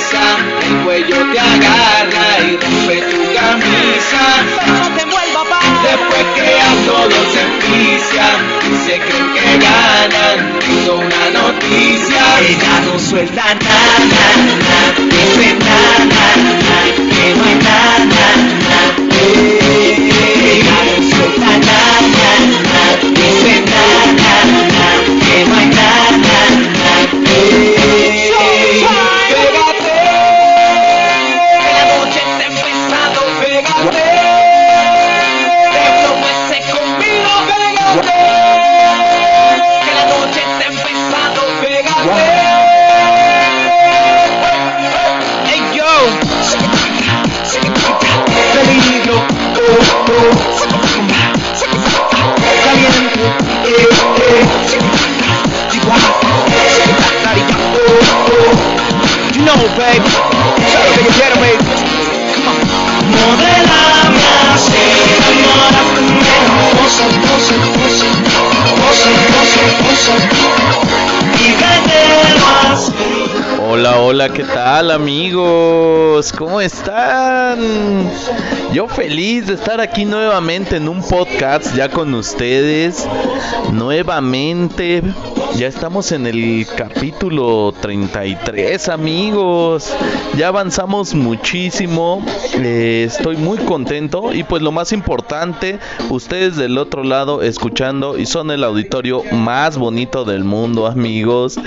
el 0.00 0.84
cuello 0.84 1.16
te 1.30 1.38
agarra 1.38 2.38
y 2.40 2.56
rompe 2.56 3.02
tu 3.02 3.34
camisa. 3.34 4.22
No 4.78 4.94
te. 4.96 5.10
Después 5.82 6.24
que 6.34 6.60
a 6.60 6.72
todos 6.86 7.32
se 7.32 7.40
envicia 7.40 8.26
y 8.62 8.76
se 8.86 8.98
creen 8.98 9.32
que 9.34 9.58
ganan, 9.58 10.58
hizo 10.70 10.96
una 10.96 11.30
noticia. 11.30 12.22
Ella 12.40 12.80
no 12.86 12.98
suelta 12.98 13.42
nada, 13.42 13.98
na, 14.10 14.26
na, 14.56 15.06
dice 15.06 15.54
nada. 15.54 16.19
Hola, 74.10 74.28
¿qué 74.28 74.44
tal 74.44 74.90
amigos? 74.90 76.32
¿Cómo 76.36 76.60
están? 76.60 78.10
Yo 78.72 78.86
feliz 78.88 79.46
de 79.46 79.54
estar 79.54 79.80
aquí 79.80 80.04
nuevamente 80.04 80.76
en 80.76 80.88
un 80.88 81.00
podcast 81.02 81.74
ya 81.74 81.88
con 81.88 82.12
ustedes. 82.14 83.06
Nuevamente, 83.72 85.02
ya 85.56 85.66
estamos 85.66 86.12
en 86.12 86.26
el 86.26 86.66
capítulo 86.76 87.74
33 87.80 88.88
amigos. 88.88 89.92
Ya 90.36 90.48
avanzamos 90.48 91.14
muchísimo. 91.14 92.24
Eh, 92.54 93.04
estoy 93.06 93.36
muy 93.36 93.58
contento 93.58 94.32
y 94.32 94.42
pues 94.42 94.62
lo 94.62 94.72
más 94.72 94.92
importante, 94.92 95.78
ustedes 96.08 96.56
del 96.56 96.78
otro 96.78 97.04
lado 97.04 97.42
escuchando 97.42 98.18
y 98.18 98.26
son 98.26 98.50
el 98.50 98.64
auditorio 98.64 99.22
más 99.32 99.76
bonito 99.76 100.24
del 100.24 100.44
mundo 100.44 100.86
amigos. 100.86 101.58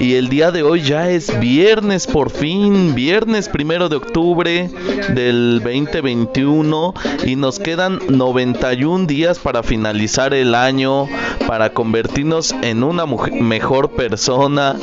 Y 0.00 0.14
el 0.14 0.28
día 0.28 0.50
de 0.50 0.62
hoy 0.62 0.82
ya 0.82 1.10
es 1.10 1.38
viernes 1.40 2.06
por 2.06 2.30
fin, 2.30 2.94
viernes 2.94 3.48
primero 3.48 3.88
de 3.88 3.96
octubre 3.96 4.70
del 5.14 5.60
2021 5.62 6.94
y 7.24 7.36
nos 7.36 7.58
quedan 7.58 8.00
91 8.08 9.06
días 9.06 9.38
para 9.38 9.62
finalizar 9.62 10.34
el 10.34 10.54
año, 10.54 11.06
para 11.46 11.70
convertirnos 11.70 12.54
en 12.62 12.82
una 12.82 13.06
mejor 13.32 13.90
persona, 13.90 14.76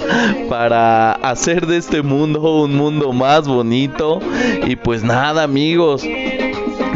para 0.49 1.13
hacer 1.13 1.67
de 1.67 1.77
este 1.77 2.01
mundo 2.01 2.63
un 2.63 2.75
mundo 2.75 3.11
más 3.13 3.47
bonito. 3.47 4.19
Y 4.65 4.75
pues 4.75 5.03
nada 5.03 5.43
amigos 5.43 6.03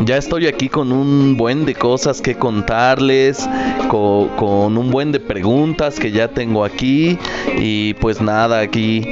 ya 0.05 0.17
estoy 0.17 0.47
aquí 0.47 0.69
con 0.69 0.91
un 0.91 1.37
buen 1.37 1.65
de 1.65 1.73
cosas 1.73 2.21
que 2.21 2.35
contarles, 2.35 3.47
con, 3.89 4.77
un 4.77 4.91
buen 4.91 5.11
de 5.11 5.19
preguntas 5.19 5.99
que 5.99 6.11
ya 6.11 6.27
tengo 6.27 6.63
aquí. 6.63 7.17
Y 7.57 7.93
pues 7.95 8.21
nada, 8.21 8.59
aquí 8.59 9.03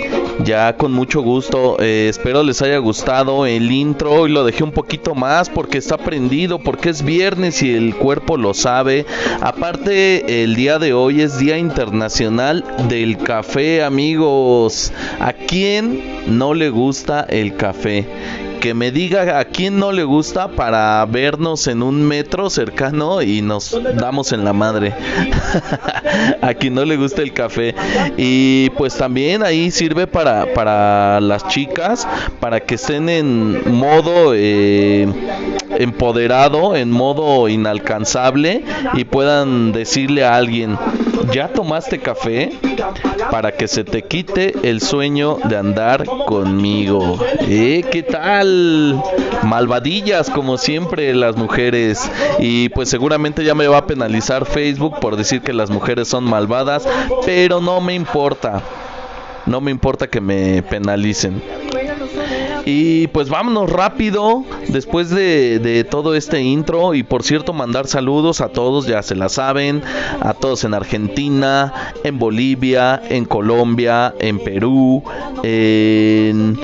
ya 0.43 0.75
con 0.75 0.91
mucho 0.91 1.21
gusto. 1.21 1.77
Eh, 1.79 2.07
espero 2.09 2.43
les 2.43 2.61
haya 2.61 2.77
gustado 2.77 3.45
el 3.45 3.71
intro 3.71 4.27
y 4.27 4.31
lo 4.31 4.43
dejé 4.43 4.63
un 4.63 4.71
poquito 4.71 5.15
más 5.15 5.49
porque 5.49 5.77
está 5.77 5.97
prendido, 5.97 6.59
porque 6.59 6.89
es 6.89 7.03
viernes 7.03 7.61
y 7.63 7.73
el 7.73 7.95
cuerpo 7.95 8.37
lo 8.37 8.53
sabe. 8.53 9.05
Aparte, 9.41 10.43
el 10.43 10.55
día 10.55 10.79
de 10.79 10.93
hoy 10.93 11.21
es 11.21 11.37
Día 11.37 11.57
Internacional 11.57 12.63
del 12.89 13.17
Café, 13.17 13.83
amigos. 13.83 14.91
¿A 15.19 15.33
quién 15.33 16.03
no 16.27 16.53
le 16.53 16.69
gusta 16.69 17.25
el 17.29 17.55
café? 17.55 18.05
Que 18.59 18.73
me 18.73 18.91
diga 18.91 19.39
a 19.39 19.45
quién 19.45 19.79
no 19.79 19.91
le 19.91 20.03
gusta 20.03 20.49
para 20.49 21.05
vernos 21.05 21.67
en 21.67 21.83
un 21.83 22.01
metro 22.07 22.49
cercano 22.49 23.21
y 23.21 23.41
nos 23.41 23.77
damos 23.95 24.31
en 24.31 24.43
la 24.43 24.53
madre. 24.53 24.93
a 26.41 26.53
quien 26.53 26.73
no 26.73 26.85
le 26.85 26.97
gusta 26.97 27.21
el 27.21 27.33
café. 27.33 27.75
Y 28.17 28.69
pues 28.71 28.95
también 28.95 29.43
ahí 29.43 29.71
sirve 29.71 30.07
para, 30.07 30.53
para 30.53 31.19
las 31.21 31.47
chicas, 31.47 32.07
para 32.39 32.59
que 32.59 32.75
estén 32.75 33.09
en 33.09 33.73
modo 33.73 34.33
eh, 34.33 35.07
empoderado, 35.77 36.75
en 36.75 36.91
modo 36.91 37.47
inalcanzable 37.47 38.63
y 38.93 39.05
puedan 39.05 39.71
decirle 39.71 40.23
a 40.23 40.35
alguien, 40.35 40.77
¿ya 41.33 41.49
tomaste 41.49 41.99
café? 41.99 42.53
Para 43.31 43.51
que 43.51 43.67
se 43.67 43.83
te 43.83 44.03
quite 44.03 44.53
el 44.63 44.81
sueño 44.81 45.37
de 45.43 45.57
andar 45.57 46.05
conmigo. 46.05 47.19
¿Eh? 47.41 47.83
¿Qué 47.91 48.03
tal? 48.03 49.01
malvadillas 49.43 50.29
como 50.29 50.57
siempre 50.57 51.13
las 51.13 51.35
mujeres 51.35 52.09
y 52.39 52.69
pues 52.69 52.89
seguramente 52.89 53.43
ya 53.43 53.55
me 53.55 53.67
va 53.67 53.79
a 53.79 53.87
penalizar 53.87 54.45
Facebook 54.45 54.99
por 54.99 55.15
decir 55.15 55.41
que 55.41 55.53
las 55.53 55.69
mujeres 55.69 56.07
son 56.07 56.23
malvadas, 56.23 56.87
pero 57.25 57.61
no 57.61 57.79
me 57.81 57.93
importa. 57.93 58.61
No 59.45 59.61
me 59.61 59.69
importa 59.69 60.07
que 60.07 60.21
me 60.21 60.63
penalicen. 60.63 61.41
Y 62.65 63.07
pues 63.07 63.29
vámonos 63.29 63.69
rápido 63.69 64.43
después 64.69 65.11
de, 65.11 65.59
de, 65.59 65.83
todo 65.83 66.15
este 66.15 66.41
intro. 66.41 66.95
Y 66.95 67.03
por 67.03 67.21
cierto, 67.23 67.53
mandar 67.53 67.85
saludos 67.87 68.41
a 68.41 68.49
todos, 68.49 68.87
ya 68.87 69.03
se 69.03 69.15
la 69.15 69.29
saben. 69.29 69.83
A 70.19 70.33
todos 70.33 70.63
en 70.63 70.73
Argentina, 70.73 71.73
en 72.03 72.17
Bolivia, 72.17 73.01
en 73.09 73.25
Colombia, 73.25 74.15
en 74.19 74.39
Perú, 74.39 75.03
en 75.43 76.59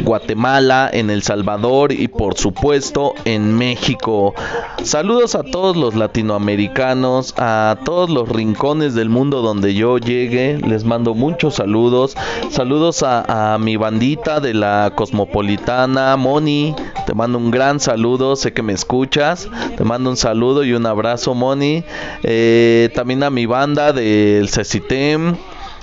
Guatemala, 0.00 0.88
en 0.92 1.10
El 1.10 1.22
Salvador 1.22 1.92
y 1.92 2.08
por 2.08 2.36
supuesto 2.36 3.14
en 3.24 3.56
México. 3.56 4.34
Saludos 4.82 5.34
a 5.34 5.42
todos 5.42 5.76
los 5.76 5.94
latinoamericanos, 5.94 7.34
a 7.36 7.78
todos 7.84 8.10
los 8.10 8.28
rincones 8.28 8.94
del 8.94 9.08
mundo 9.08 9.42
donde 9.42 9.74
yo 9.74 9.98
llegue. 9.98 10.58
Les 10.58 10.84
mando 10.84 11.14
muchos 11.14 11.56
saludos. 11.56 12.16
Saludos 12.50 13.02
a, 13.02 13.58
mi 13.60 13.76
bandita 13.76 14.40
de 14.40 14.54
la 14.54 14.92
Cosmopolitana, 14.94 16.16
Moni. 16.16 16.74
Te 17.06 17.14
mando 17.14 17.38
un 17.38 17.50
gran 17.50 17.80
saludo, 17.80 18.36
sé 18.36 18.52
que 18.52 18.62
me 18.62 18.72
escuchas. 18.72 19.48
Te 19.76 19.84
mando 19.84 20.10
un 20.10 20.16
saludo 20.16 20.64
y 20.64 20.72
un 20.72 20.86
abrazo, 20.86 21.34
Moni. 21.34 21.84
Eh, 22.22 22.90
también 22.94 23.22
a 23.22 23.30
mi 23.30 23.46
banda 23.46 23.92
del 23.92 24.48
Cecitem. 24.48 25.36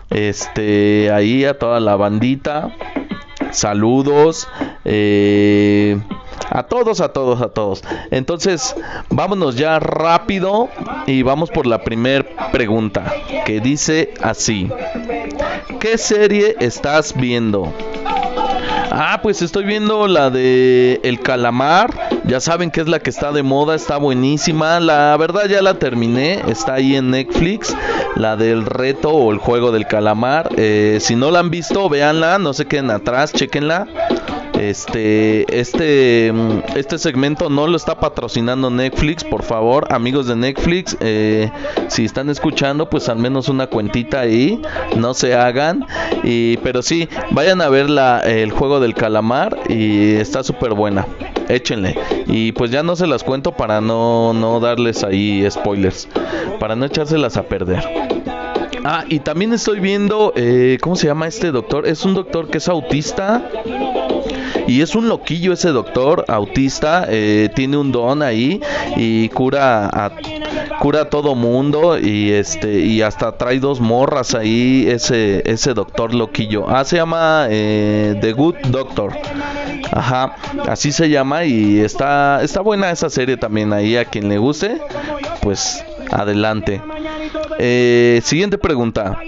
Este, 0.09 1.11
ahí 1.11 1.45
a 1.45 1.57
toda 1.59 1.79
la 1.79 1.95
bandita 1.95 2.73
saludos. 3.51 4.47
Eh, 4.85 5.99
a 6.49 6.63
todos, 6.63 7.01
a 7.01 7.09
todos, 7.13 7.41
a 7.41 7.49
todos. 7.49 7.83
Entonces, 8.11 8.75
vámonos 9.09 9.55
ya 9.55 9.79
rápido 9.79 10.69
y 11.05 11.21
vamos 11.21 11.49
por 11.51 11.67
la 11.67 11.83
primera 11.83 12.25
pregunta 12.51 13.13
que 13.45 13.59
dice 13.59 14.13
así. 14.21 14.69
¿Qué 15.79 15.97
serie 15.97 16.55
estás 16.59 17.13
viendo? 17.15 17.71
Ah, 19.01 19.21
pues 19.23 19.41
estoy 19.41 19.63
viendo 19.63 20.09
la 20.09 20.29
de 20.29 20.99
El 21.03 21.21
Calamar. 21.21 21.89
Ya 22.25 22.41
saben 22.41 22.69
que 22.69 22.81
es 22.81 22.89
la 22.89 22.99
que 22.99 23.09
está 23.09 23.31
de 23.31 23.43
moda, 23.43 23.73
está 23.73 23.95
buenísima. 23.95 24.81
La 24.81 25.15
verdad 25.15 25.45
ya 25.45 25.61
la 25.61 25.75
terminé, 25.75 26.41
está 26.49 26.73
ahí 26.73 26.97
en 26.97 27.11
Netflix. 27.11 27.73
La 28.17 28.35
del 28.35 28.65
reto 28.65 29.11
o 29.11 29.31
el 29.31 29.37
juego 29.37 29.71
del 29.71 29.87
calamar. 29.87 30.49
Eh, 30.57 30.97
si 30.99 31.15
no 31.15 31.31
la 31.31 31.39
han 31.39 31.49
visto, 31.49 31.87
véanla, 31.87 32.39
no 32.39 32.53
se 32.53 32.65
queden 32.65 32.91
atrás, 32.91 33.31
chequenla. 33.31 33.87
Este, 34.59 35.57
este, 35.57 36.33
mm, 36.33 36.75
este 36.75 36.97
segmento 36.97 37.50
no 37.50 37.65
lo 37.65 37.77
está 37.77 37.97
patrocinando 37.97 38.69
Netflix, 38.69 39.23
por 39.23 39.44
favor, 39.44 39.88
amigos 39.89 40.27
de 40.27 40.35
Netflix, 40.35 40.97
eh, 41.00 41.50
si 41.88 42.03
están 42.03 42.29
escuchando, 42.29 42.89
pues 42.89 43.07
al 43.07 43.19
menos 43.19 43.47
una 43.47 43.67
cuentita 43.67 44.19
ahí, 44.19 44.61
no 44.97 45.13
se 45.13 45.33
hagan, 45.33 45.85
y, 46.23 46.57
pero 46.57 46.81
sí, 46.81 47.07
vayan 47.31 47.61
a 47.61 47.69
ver 47.69 47.89
la, 47.89 48.19
el 48.19 48.51
juego 48.51 48.81
del 48.81 48.95
calamar 48.95 49.57
y 49.69 50.15
está 50.15 50.44
súper 50.44 50.73
buena, 50.73 51.07
échenle, 51.47 51.97
y 52.27 52.51
pues 52.51 52.69
ya 52.69 52.83
no 52.83 52.97
se 52.97 53.07
las 53.07 53.23
cuento 53.23 53.53
para 53.53 53.79
no, 53.79 54.33
no 54.33 54.59
darles 54.59 55.06
ahí 55.06 55.50
spoilers, 55.50 56.09
para 56.59 56.75
no 56.75 56.83
echárselas 56.83 57.38
a 57.38 57.44
perder. 57.44 57.88
Ah, 58.83 59.03
y 59.07 59.19
también 59.19 59.53
estoy 59.53 59.79
viendo, 59.79 60.33
eh, 60.35 60.77
¿cómo 60.81 60.95
se 60.95 61.07
llama 61.07 61.27
este 61.27 61.51
doctor? 61.51 61.85
Es 61.85 62.06
un 62.06 62.13
doctor 62.13 62.50
que 62.50 62.59
es 62.59 62.67
autista. 62.67 63.44
Y 64.69 64.81
es 64.83 64.94
un 64.94 65.10
loquillo 65.10 65.54
ese 65.54 65.69
doctor 65.69 66.25
autista, 66.27 67.07
eh, 67.10 67.50
tiene 67.56 67.75
un 67.75 67.92
don 67.92 68.21
ahí 68.21 68.62
y 68.95 69.27
cura 69.30 69.88
a, 69.88 70.12
cura 70.80 71.01
a 71.01 71.10
todo 71.10 71.33
mundo 71.33 71.98
y 71.98 72.30
este 72.31 72.80
y 72.80 73.01
hasta 73.01 73.36
trae 73.36 73.60
dos 73.60 73.80
morras 73.80 74.36
ahí 74.36 74.86
ese 74.88 75.42
ese 75.50 75.74
doctor 75.74 76.13
loquillo. 76.13 76.69
Ah, 76.69 76.86
se 76.86 76.98
llama 76.98 77.48
eh, 77.50 78.16
The 78.21 78.31
Good 78.33 78.57
Doctor. 78.68 79.13
Ajá, 79.92 80.36
así 80.68 80.92
se 80.92 81.10
llama 81.10 81.45
y 81.45 81.80
está 81.80 82.44
está 82.44 82.62
buena 82.62 82.92
esa 82.92 83.10
serie 83.10 83.38
también 83.38 83.74
ahí 83.74 83.98
a 83.98 84.06
quien 84.06 84.30
le 84.30 84.38
guste, 84.38 84.80
pues 85.42 85.83
adelante. 86.12 86.80
Eh, 87.57 88.21
siguiente 88.23 88.57
pregunta. 88.57 89.19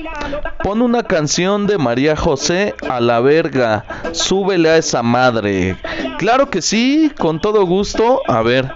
Pon 0.63 0.81
una 0.81 1.03
canción 1.03 1.67
de 1.67 1.77
María 1.77 2.15
José 2.15 2.75
a 2.87 2.99
la 2.99 3.19
verga. 3.19 3.85
Súbele 4.11 4.69
a 4.69 4.77
esa 4.77 5.01
madre. 5.01 5.77
Claro 6.17 6.49
que 6.49 6.61
sí, 6.61 7.11
con 7.17 7.41
todo 7.41 7.65
gusto. 7.65 8.21
A 8.27 8.41
ver, 8.41 8.71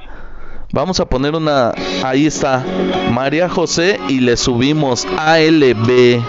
vamos 0.72 1.00
a 1.00 1.06
poner 1.06 1.36
una. 1.36 1.74
Ahí 2.04 2.26
está. 2.26 2.64
María 3.12 3.50
José 3.50 4.00
y 4.10 4.20
le 4.20 4.36
subimos 4.38 5.06
ALB. 5.18 6.22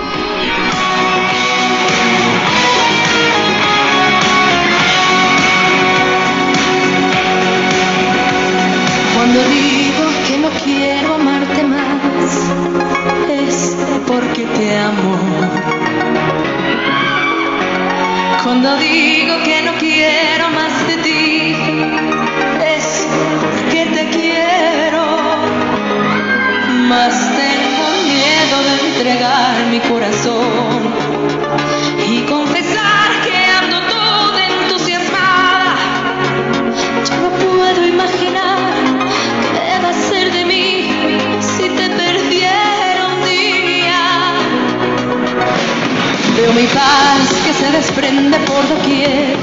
Veo 46.36 46.52
mi 46.52 46.66
paz 46.66 47.28
que 47.44 47.52
se 47.54 47.70
desprende 47.72 48.38
por 48.40 48.68
doquier, 48.68 49.36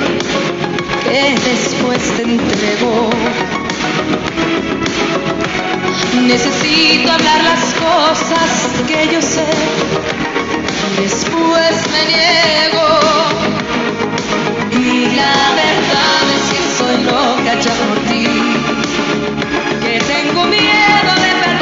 que 1.04 1.36
después 1.50 2.01
te 2.16 2.22
entrego. 2.22 3.10
Necesito 6.28 7.12
hablar 7.12 7.44
las 7.44 7.63
cosas 7.74 8.50
que 8.88 9.10
yo 9.12 9.22
sé, 9.22 9.48
después 11.01 11.74
me 11.92 12.01
niego. 12.12 12.90
Y 14.72 15.16
la 15.16 15.38
verdad 15.63 16.24
es 16.38 16.44
que 16.51 16.62
soy 16.78 16.98
loca 17.06 17.54
ya 17.60 17.74
por 17.88 17.98
ti, 18.10 18.25
que 19.81 20.00
tengo 20.00 20.45
miedo 20.45 21.13
de 21.25 21.31
perderte 21.42 21.52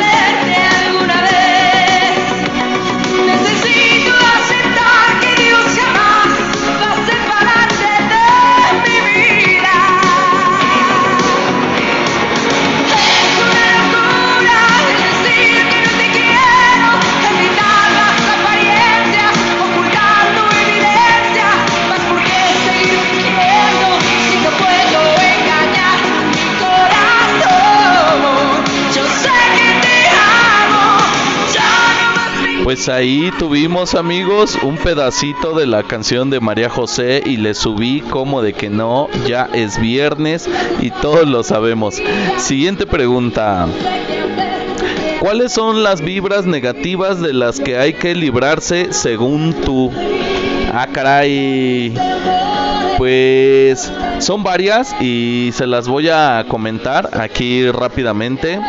Pues 32.81 32.89
ahí 32.89 33.31
tuvimos 33.38 33.94
amigos 33.94 34.57
un 34.63 34.75
pedacito 34.75 35.54
de 35.54 35.68
la 35.68 35.83
canción 35.83 36.31
de 36.31 36.39
María 36.39 36.68
José 36.68 37.22
y 37.24 37.38
le 37.38 37.54
subí 37.54 38.01
como 38.01 38.42
de 38.42 38.54
que 38.54 38.72
no, 38.72 39.07
ya 39.28 39.48
es 39.54 39.80
viernes 39.80 40.50
y 40.81 40.89
todos 40.89 41.28
lo 41.28 41.44
sabemos. 41.44 42.01
Siguiente 42.39 42.88
pregunta. 42.88 43.68
¿Cuáles 45.19 45.51
son 45.51 45.83
las 45.83 46.01
vibras 46.01 46.48
negativas 46.48 47.22
de 47.22 47.33
las 47.33 47.60
que 47.60 47.78
hay 47.78 47.94
que 47.94 48.16
librarse 48.16 48.92
según 48.92 49.54
tú? 49.63 49.92
Ah, 50.74 50.88
caray. 50.92 51.94
Pues 52.97 53.91
son 54.19 54.43
varias 54.43 54.95
y 55.01 55.51
se 55.53 55.65
las 55.65 55.88
voy 55.88 56.09
a 56.09 56.45
comentar 56.47 57.09
aquí 57.19 57.69
rápidamente. 57.71 58.59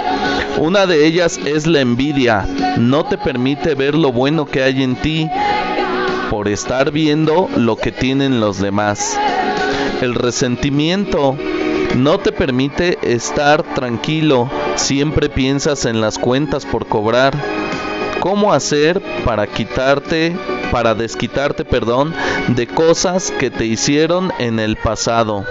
Una 0.58 0.86
de 0.86 1.06
ellas 1.06 1.38
es 1.44 1.66
la 1.66 1.80
envidia. 1.80 2.46
No 2.78 3.04
te 3.04 3.18
permite 3.18 3.74
ver 3.74 3.94
lo 3.94 4.12
bueno 4.12 4.46
que 4.46 4.62
hay 4.62 4.82
en 4.82 4.96
ti 4.96 5.28
por 6.30 6.48
estar 6.48 6.90
viendo 6.90 7.48
lo 7.56 7.76
que 7.76 7.92
tienen 7.92 8.40
los 8.40 8.58
demás. 8.58 9.18
El 10.00 10.14
resentimiento 10.14 11.36
no 11.96 12.18
te 12.18 12.32
permite 12.32 12.98
estar 13.02 13.62
tranquilo. 13.74 14.50
Siempre 14.76 15.28
piensas 15.28 15.84
en 15.84 16.00
las 16.00 16.18
cuentas 16.18 16.64
por 16.64 16.86
cobrar. 16.86 17.34
¿Cómo 18.20 18.52
hacer 18.52 19.02
para 19.24 19.46
quitarte, 19.46 20.36
para 20.72 20.94
desquitarte, 20.94 21.66
perdón, 21.66 22.14
de 22.48 22.66
cosas 22.66 23.30
que 23.30 23.50
te 23.50 23.66
hicieron 23.66 24.32
en 24.38 24.58
el 24.58 24.76
pasado? 24.76 25.44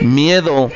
Miedo 0.00 0.70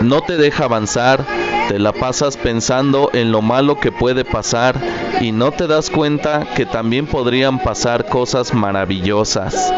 no 0.00 0.20
te 0.20 0.36
deja 0.36 0.64
avanzar, 0.64 1.24
te 1.68 1.78
la 1.78 1.92
pasas 1.92 2.36
pensando 2.36 3.08
en 3.14 3.32
lo 3.32 3.40
malo 3.40 3.80
que 3.80 3.90
puede 3.90 4.26
pasar 4.26 4.78
y 5.22 5.32
no 5.32 5.52
te 5.52 5.66
das 5.66 5.88
cuenta 5.88 6.46
que 6.54 6.66
también 6.66 7.06
podrían 7.06 7.58
pasar 7.60 8.06
cosas 8.06 8.52
maravillosas. 8.52 9.72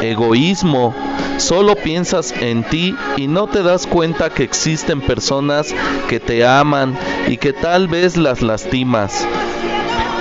Egoísmo, 0.00 0.94
solo 1.38 1.74
piensas 1.74 2.32
en 2.40 2.62
ti 2.62 2.94
y 3.16 3.26
no 3.26 3.48
te 3.48 3.64
das 3.64 3.88
cuenta 3.88 4.30
que 4.30 4.44
existen 4.44 5.00
personas 5.00 5.74
que 6.08 6.20
te 6.20 6.46
aman 6.46 6.96
y 7.26 7.38
que 7.38 7.52
tal 7.52 7.88
vez 7.88 8.16
las 8.16 8.42
lastimas. 8.42 9.26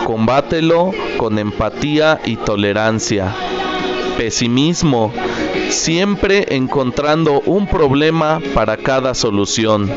Combátelo 0.05 0.91
con 1.17 1.39
empatía 1.39 2.21
y 2.25 2.35
tolerancia. 2.35 3.35
Pesimismo, 4.19 5.11
siempre 5.69 6.55
encontrando 6.55 7.41
un 7.47 7.65
problema 7.65 8.39
para 8.53 8.77
cada 8.77 9.15
solución. 9.15 9.91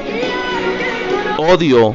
Odio, 1.37 1.95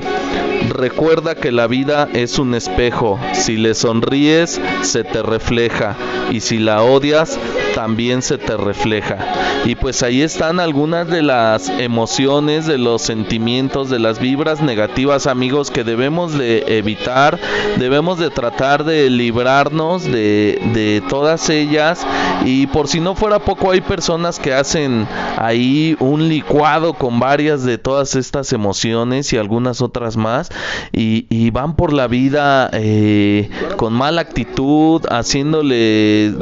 recuerda 0.69 1.33
que 1.33 1.51
la 1.51 1.65
vida 1.65 2.07
es 2.13 2.37
un 2.37 2.53
espejo. 2.53 3.19
Si 3.33 3.57
le 3.57 3.73
sonríes, 3.73 4.61
se 4.83 5.03
te 5.03 5.23
refleja. 5.23 5.97
Y 6.31 6.41
si 6.41 6.59
la 6.59 6.83
odias, 6.83 7.39
también 7.73 8.21
se 8.21 8.37
te 8.37 8.57
refleja. 8.57 9.17
Y 9.65 9.75
pues 9.75 10.03
ahí 10.03 10.21
están 10.21 10.59
algunas 10.59 11.07
de 11.07 11.21
las 11.21 11.69
emociones, 11.69 12.65
de 12.65 12.77
los 12.77 13.01
sentimientos, 13.01 13.89
de 13.89 13.99
las 13.99 14.19
vibras 14.19 14.61
negativas, 14.61 15.27
amigos, 15.27 15.71
que 15.71 15.83
debemos 15.83 16.37
de 16.37 16.77
evitar. 16.77 17.39
Debemos 17.77 18.19
de 18.19 18.29
tratar 18.29 18.83
de 18.83 19.09
librarnos 19.09 20.03
de, 20.03 20.59
de 20.73 21.01
todas 21.09 21.49
ellas. 21.49 22.05
Y 22.45 22.67
por 22.67 22.87
si 22.87 22.99
no 22.99 23.15
fuera 23.15 23.39
poco, 23.39 23.71
hay 23.71 23.81
personas 23.81 24.39
que 24.39 24.53
hacen 24.53 25.07
ahí 25.37 25.95
un 25.99 26.27
licuado 26.27 26.93
con 26.93 27.19
varias 27.19 27.63
de 27.63 27.77
todas 27.77 28.15
estas 28.15 28.51
emociones 28.53 29.31
y 29.33 29.37
algunas 29.37 29.81
otras 29.81 30.17
más. 30.17 30.49
Y, 30.91 31.25
y 31.29 31.51
van 31.51 31.75
por 31.75 31.93
la 31.93 32.07
vida 32.07 32.69
eh, 32.73 33.49
con 33.77 33.93
mala 33.93 34.21
actitud, 34.21 35.01
haciéndole 35.09 36.33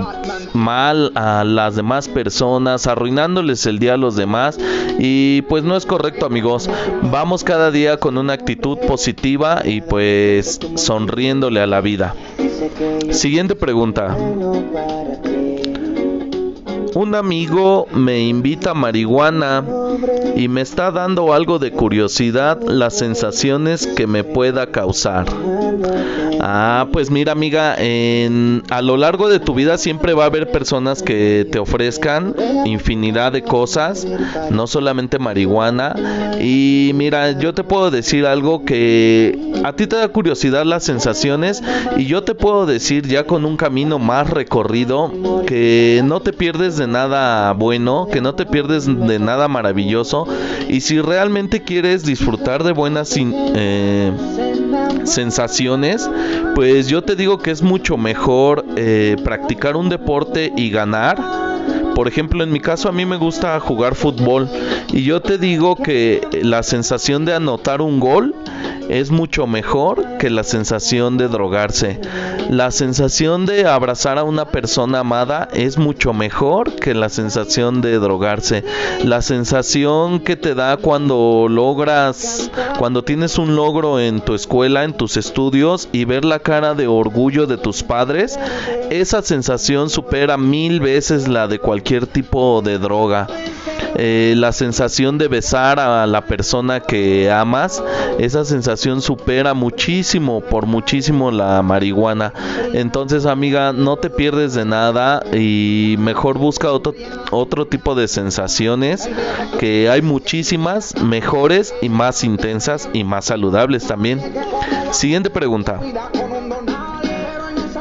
mal 0.53 1.11
a 1.15 1.30
las 1.45 1.75
demás 1.75 2.07
personas, 2.07 2.87
arruinándoles 2.87 3.65
el 3.65 3.79
día 3.79 3.95
a 3.95 3.97
los 3.97 4.15
demás 4.15 4.57
y 4.99 5.41
pues 5.43 5.63
no 5.63 5.75
es 5.75 5.85
correcto 5.85 6.25
amigos. 6.25 6.69
Vamos 7.03 7.43
cada 7.43 7.71
día 7.71 7.97
con 7.97 8.17
una 8.17 8.33
actitud 8.33 8.77
positiva 8.87 9.61
y 9.63 9.81
pues 9.81 10.59
sonriéndole 10.75 11.61
a 11.61 11.67
la 11.67 11.81
vida. 11.81 12.15
Siguiente 13.11 13.55
pregunta. 13.55 14.15
Un 16.95 17.15
amigo 17.15 17.87
me 17.93 18.19
invita 18.19 18.71
a 18.71 18.73
marihuana 18.73 19.63
y 20.35 20.47
me 20.47 20.61
está 20.61 20.91
dando 20.91 21.33
algo 21.33 21.59
de 21.59 21.71
curiosidad 21.71 22.61
las 22.61 22.97
sensaciones 22.97 23.87
que 23.87 24.07
me 24.07 24.23
pueda 24.23 24.67
causar. 24.67 25.25
Ah, 26.39 26.87
pues 26.91 27.11
mira 27.11 27.31
amiga, 27.31 27.75
en, 27.77 28.63
a 28.69 28.81
lo 28.81 28.97
largo 28.97 29.29
de 29.29 29.39
tu 29.39 29.53
vida 29.53 29.77
siempre 29.77 30.13
va 30.13 30.23
a 30.23 30.27
haber 30.27 30.51
personas 30.51 31.03
que 31.03 31.47
te 31.51 31.59
ofrezcan 31.59 32.35
infinidad 32.65 33.31
de 33.31 33.43
cosas, 33.43 34.07
no 34.49 34.67
solamente 34.67 35.19
marihuana. 35.19 35.95
Y 36.41 36.91
mira, 36.95 37.31
yo 37.39 37.53
te 37.53 37.63
puedo 37.63 37.91
decir 37.91 38.25
algo 38.25 38.65
que 38.65 39.51
a 39.63 39.73
ti 39.73 39.87
te 39.87 39.95
da 39.95 40.07
curiosidad 40.07 40.65
las 40.65 40.83
sensaciones 40.83 41.61
y 41.97 42.05
yo 42.05 42.23
te 42.23 42.33
puedo 42.33 42.65
decir 42.65 43.07
ya 43.07 43.25
con 43.25 43.45
un 43.45 43.57
camino 43.57 43.99
más 43.99 44.29
recorrido 44.29 45.11
que 45.45 46.01
no 46.03 46.21
te 46.21 46.33
pierdes 46.33 46.79
de 46.81 46.87
nada 46.87 47.53
bueno, 47.53 48.07
que 48.11 48.21
no 48.21 48.33
te 48.33 48.45
pierdes 48.45 48.85
de 48.85 49.19
nada 49.19 49.47
maravilloso. 49.47 50.27
Y 50.67 50.81
si 50.81 50.99
realmente 50.99 51.61
quieres 51.61 52.03
disfrutar 52.03 52.63
de 52.63 52.71
buenas 52.71 53.15
eh, 53.17 54.11
sensaciones, 55.03 56.09
pues 56.55 56.87
yo 56.87 57.03
te 57.03 57.15
digo 57.15 57.37
que 57.37 57.51
es 57.51 57.61
mucho 57.61 57.97
mejor 57.97 58.65
eh, 58.75 59.15
practicar 59.23 59.75
un 59.75 59.89
deporte 59.89 60.51
y 60.57 60.71
ganar. 60.71 61.19
Por 61.93 62.07
ejemplo, 62.07 62.43
en 62.43 62.51
mi 62.51 62.59
caso 62.59 62.89
a 62.89 62.91
mí 62.91 63.05
me 63.05 63.17
gusta 63.17 63.59
jugar 63.59 63.93
fútbol. 63.93 64.49
Y 64.91 65.03
yo 65.03 65.21
te 65.21 65.37
digo 65.37 65.75
que 65.75 66.27
la 66.41 66.63
sensación 66.63 67.25
de 67.25 67.35
anotar 67.35 67.81
un 67.81 67.99
gol 67.99 68.33
es 68.91 69.09
mucho 69.09 69.47
mejor 69.47 70.17
que 70.17 70.29
la 70.29 70.43
sensación 70.43 71.17
de 71.17 71.29
drogarse. 71.29 72.01
La 72.49 72.71
sensación 72.71 73.45
de 73.45 73.65
abrazar 73.65 74.17
a 74.17 74.25
una 74.25 74.45
persona 74.45 74.99
amada 74.99 75.47
es 75.53 75.77
mucho 75.77 76.13
mejor 76.13 76.75
que 76.75 76.93
la 76.93 77.07
sensación 77.07 77.81
de 77.81 77.99
drogarse. 77.99 78.65
La 79.05 79.21
sensación 79.21 80.19
que 80.19 80.35
te 80.35 80.55
da 80.55 80.75
cuando 80.75 81.47
logras, 81.49 82.51
cuando 82.77 83.03
tienes 83.03 83.37
un 83.37 83.55
logro 83.55 83.97
en 83.97 84.19
tu 84.19 84.35
escuela, 84.35 84.83
en 84.83 84.91
tus 84.91 85.15
estudios 85.15 85.87
y 85.93 86.03
ver 86.03 86.25
la 86.25 86.39
cara 86.39 86.73
de 86.73 86.87
orgullo 86.87 87.47
de 87.47 87.57
tus 87.57 87.83
padres, 87.83 88.37
esa 88.89 89.21
sensación 89.21 89.89
supera 89.89 90.37
mil 90.37 90.81
veces 90.81 91.29
la 91.29 91.47
de 91.47 91.59
cualquier 91.59 92.07
tipo 92.07 92.61
de 92.61 92.77
droga. 92.77 93.27
Eh, 93.95 94.33
la 94.37 94.51
sensación 94.51 95.17
de 95.17 95.27
besar 95.27 95.79
a 95.79 96.05
la 96.07 96.21
persona 96.25 96.79
que 96.79 97.29
amas, 97.31 97.83
esa 98.19 98.45
sensación 98.45 99.01
supera 99.01 99.53
muchísimo, 99.53 100.41
por 100.41 100.65
muchísimo 100.65 101.31
la 101.31 101.61
marihuana. 101.61 102.33
Entonces, 102.73 103.25
amiga, 103.25 103.73
no 103.73 103.97
te 103.97 104.09
pierdes 104.09 104.53
de 104.53 104.65
nada 104.65 105.23
y 105.33 105.95
mejor 105.99 106.37
busca 106.37 106.71
otro, 106.71 106.93
otro 107.31 107.65
tipo 107.65 107.95
de 107.95 108.07
sensaciones, 108.07 109.09
que 109.59 109.89
hay 109.89 110.01
muchísimas 110.01 110.95
mejores 111.01 111.73
y 111.81 111.89
más 111.89 112.23
intensas 112.23 112.89
y 112.93 113.03
más 113.03 113.25
saludables 113.25 113.87
también. 113.87 114.21
Siguiente 114.91 115.29
pregunta. 115.29 115.79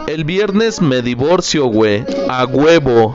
El 0.06 0.24
viernes 0.24 0.80
me 0.80 1.02
divorcio, 1.02 1.66
güey. 1.66 2.04
A 2.28 2.44
huevo. 2.44 3.14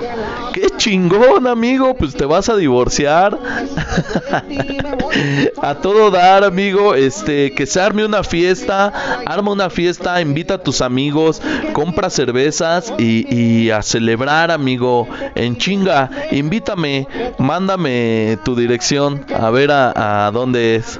Qué 0.66 0.78
chingón, 0.78 1.46
amigo. 1.46 1.94
Pues 1.94 2.16
te 2.16 2.26
vas 2.26 2.50
a 2.50 2.56
divorciar. 2.56 3.38
a 5.62 5.76
todo 5.76 6.10
dar, 6.10 6.44
amigo. 6.44 6.96
Este, 6.96 7.54
que 7.54 7.68
se 7.68 7.80
arme 7.80 8.04
una 8.04 8.24
fiesta. 8.24 8.92
Arma 9.28 9.52
una 9.52 9.70
fiesta. 9.70 10.20
Invita 10.20 10.56
a 10.56 10.58
tus 10.58 10.82
amigos. 10.82 11.40
Compra 11.74 12.10
cervezas. 12.10 12.92
Y, 12.98 13.70
a 13.70 13.84
celebrar, 13.84 14.50
amigo. 14.50 15.08
En 15.36 15.56
chinga. 15.56 16.10
Invítame. 16.32 17.08
Mándame 17.38 18.40
tu 18.44 18.56
dirección. 18.56 19.24
A 19.40 19.52
ver 19.52 19.70
a, 19.72 20.32
dónde 20.34 20.78
es. 20.78 21.00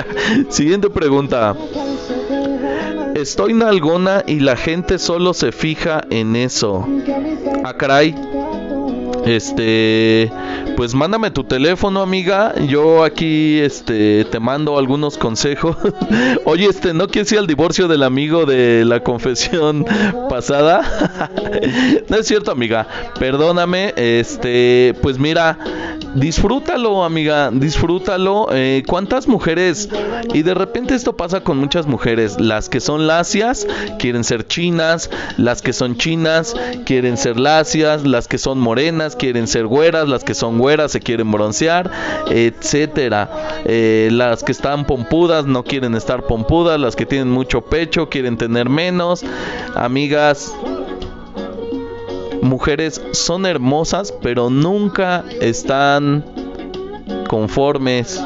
Siguiente 0.50 0.90
pregunta. 0.90 1.56
Estoy 3.14 3.54
nalgona 3.54 4.24
y 4.26 4.40
la 4.40 4.56
gente 4.56 4.98
solo 4.98 5.32
se 5.32 5.52
fija 5.52 6.02
en 6.10 6.36
eso. 6.36 6.86
Ah, 7.64 7.72
caray. 7.72 8.14
Este, 9.26 10.30
pues 10.76 10.94
mándame 10.94 11.30
tu 11.30 11.44
teléfono, 11.44 12.02
amiga. 12.02 12.54
Yo 12.66 13.02
aquí 13.02 13.58
este 13.60 14.26
te 14.26 14.38
mando 14.38 14.78
algunos 14.78 15.16
consejos. 15.16 15.74
Oye, 16.44 16.66
este, 16.66 16.92
¿no 16.92 17.08
quieres 17.08 17.32
ir 17.32 17.38
al 17.38 17.46
divorcio 17.46 17.88
del 17.88 18.02
amigo 18.02 18.44
de 18.44 18.84
la 18.84 19.00
confesión 19.00 19.86
pasada? 20.28 20.82
no 22.08 22.16
es 22.18 22.26
cierto, 22.26 22.50
amiga. 22.50 22.86
Perdóname. 23.18 23.94
Este, 23.96 24.94
pues 25.00 25.18
mira, 25.18 25.58
disfrútalo, 26.14 27.04
amiga, 27.04 27.50
disfrútalo. 27.50 28.48
Eh, 28.52 28.82
¿Cuántas 28.86 29.28
mujeres? 29.28 29.88
Y 30.34 30.42
de 30.42 30.52
repente 30.52 30.94
esto 30.94 31.16
pasa 31.16 31.40
con 31.40 31.56
muchas 31.56 31.86
mujeres. 31.86 32.38
Las 32.38 32.68
que 32.68 32.80
son 32.80 33.06
lacias 33.06 33.66
quieren 33.98 34.24
ser 34.24 34.46
chinas, 34.46 35.08
las 35.38 35.62
que 35.62 35.72
son 35.72 35.96
chinas 35.96 36.54
quieren 36.84 37.16
ser 37.16 37.40
lacias, 37.40 38.04
las 38.04 38.28
que 38.28 38.36
son 38.36 38.58
morenas 38.58 39.16
quieren 39.16 39.46
ser 39.46 39.66
güeras, 39.66 40.06
las 40.06 40.22
que 40.22 40.34
son 40.34 40.58
güeras 40.58 40.65
se 40.88 41.00
quieren 41.00 41.30
broncear, 41.30 41.90
etcétera. 42.28 43.62
Eh, 43.64 44.08
las 44.12 44.42
que 44.42 44.52
están 44.52 44.84
pompudas 44.84 45.46
no 45.46 45.62
quieren 45.62 45.94
estar 45.94 46.24
pompudas, 46.24 46.78
las 46.80 46.96
que 46.96 47.06
tienen 47.06 47.30
mucho 47.30 47.62
pecho 47.62 48.08
quieren 48.08 48.36
tener 48.36 48.68
menos. 48.68 49.24
Amigas, 49.74 50.52
mujeres 52.42 53.00
son 53.12 53.46
hermosas, 53.46 54.12
pero 54.22 54.50
nunca 54.50 55.24
están 55.40 56.24
conformes, 57.28 58.22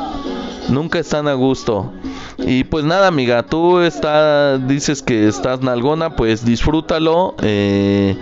nunca 0.69 0.99
están 0.99 1.29
a 1.29 1.35
gusto. 1.35 1.93
Y 2.39 2.65
pues 2.65 2.85
nada, 2.85 3.07
amiga, 3.09 3.43
tú 3.43 3.81
está, 3.81 4.57
dices 4.57 5.03
que 5.03 5.29
estás 5.29 5.61
nalgona, 5.61 6.17
pues 6.17 6.45
disfrútalo. 6.45 7.35
Eh, 7.43 8.17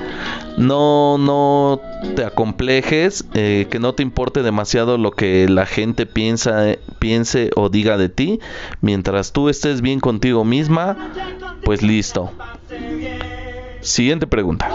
no, 0.59 1.19
no 1.19 1.81
te 2.17 2.25
acomplejes, 2.25 3.25
eh, 3.35 3.67
que 3.71 3.79
no 3.79 3.95
te 3.95 4.03
importe 4.03 4.43
demasiado 4.43 4.99
lo 4.99 5.13
que 5.13 5.49
la 5.49 5.67
gente 5.67 6.05
piensa, 6.05 6.77
piense 6.99 7.51
o 7.55 7.69
diga 7.69 7.97
de 7.97 8.09
ti. 8.09 8.41
Mientras 8.81 9.33
tú 9.33 9.49
estés 9.49 9.81
bien 9.81 10.01
contigo 10.01 10.45
misma, 10.45 11.13
pues 11.65 11.83
listo. 11.83 12.33
Siguiente 13.81 14.27
pregunta. 14.27 14.69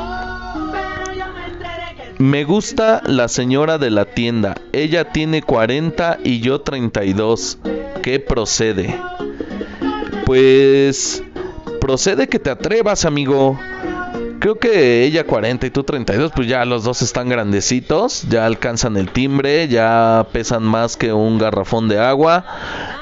Me 2.18 2.46
gusta 2.46 3.02
la 3.06 3.28
señora 3.28 3.78
de 3.78 3.90
la 3.90 4.06
tienda. 4.06 4.56
Ella 4.72 5.12
tiene 5.12 5.42
40 5.42 6.20
y 6.24 6.40
yo 6.40 6.62
32. 6.62 7.58
¿Qué 8.02 8.20
procede? 8.20 8.98
Pues 10.26 11.22
procede 11.82 12.30
que 12.30 12.40
te 12.40 12.50
atrevas, 12.50 13.04
amigo. 13.04 13.60
Creo 14.44 14.60
que 14.60 15.06
ella 15.06 15.24
40 15.24 15.68
y 15.68 15.70
tú 15.70 15.86
32, 15.86 16.34
pues 16.36 16.50
ya 16.50 16.66
los 16.66 16.84
dos 16.84 17.02
están 17.02 17.30
grandecitos, 17.30 18.24
ya 18.24 18.46
alcanzan 18.46 18.98
el 18.98 19.10
timbre, 19.10 19.70
ya 19.70 20.28
pesan 20.34 20.64
más 20.64 20.98
que 20.98 21.14
un 21.14 21.38
garrafón 21.38 21.88
de 21.88 21.98
agua. 21.98 22.44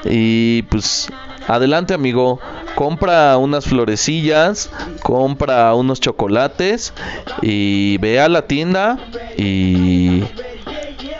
Y 0.04 0.62
pues 0.70 1.08
adelante, 1.48 1.94
amigo 1.94 2.38
compra 2.76 3.36
unas 3.38 3.64
florecillas, 3.64 4.70
compra 5.02 5.74
unos 5.74 5.98
chocolates 5.98 6.94
y 7.40 7.98
ve 7.98 8.20
a 8.20 8.28
la 8.28 8.46
tienda 8.46 9.00
y 9.36 10.22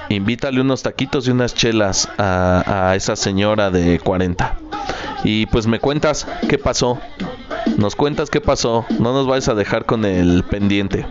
invítale 0.08 0.60
unos 0.60 0.84
taquitos 0.84 1.26
y 1.26 1.32
unas 1.32 1.52
chelas 1.52 2.08
a, 2.16 2.90
a 2.90 2.94
esa 2.94 3.16
señora 3.16 3.72
de 3.72 3.98
40. 3.98 4.56
Y 5.24 5.46
pues 5.46 5.66
me 5.66 5.80
cuentas 5.80 6.28
qué 6.48 6.58
pasó. 6.58 7.00
Nos 7.76 7.96
cuentas 7.96 8.30
qué 8.30 8.40
pasó. 8.40 8.84
No 8.98 9.12
nos 9.12 9.26
vayas 9.26 9.48
a 9.48 9.54
dejar 9.54 9.84
con 9.86 10.04
el 10.04 10.44
pendiente. 10.44 11.06